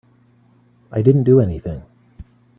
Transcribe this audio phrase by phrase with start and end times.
[0.91, 1.83] I didn't do anything.